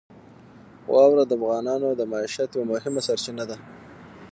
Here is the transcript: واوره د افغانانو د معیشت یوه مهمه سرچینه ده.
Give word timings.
واوره 0.91 1.23
د 1.27 1.31
افغانانو 1.39 1.89
د 1.93 2.01
معیشت 2.11 2.49
یوه 2.53 2.65
مهمه 2.73 3.01
سرچینه 3.07 3.43
ده. 3.49 3.57